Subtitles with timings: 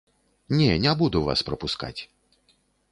[0.59, 1.97] Не, не буду вас прапускаць.